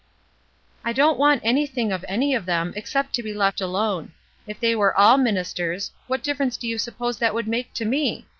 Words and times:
"I 0.83 0.93
don't 0.93 1.19
want 1.19 1.43
anything 1.45 1.91
of 1.91 2.03
any 2.07 2.33
of 2.33 2.47
them, 2.47 2.73
ex 2.75 2.91
cept 2.91 3.13
to 3.13 3.21
be 3.21 3.35
let 3.35 3.61
alone. 3.61 4.13
If 4.47 4.59
they 4.59 4.75
were 4.75 4.97
all 4.97 5.17
ministers, 5.17 5.91
what 6.07 6.23
difference 6.23 6.57
do 6.57 6.67
you 6.67 6.79
suppose 6.79 7.19
that 7.19 7.35
would 7.35 7.47
make 7.47 7.71
to 7.75 7.85
me? 7.85 8.25